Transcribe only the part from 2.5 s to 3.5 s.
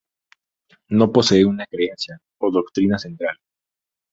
doctrina central.